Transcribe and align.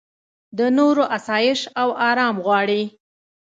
د 0.57 0.59
نورو 0.77 1.03
اسایش 1.17 1.59
او 1.81 1.89
ارام 2.09 2.35
غواړې. 2.45 2.83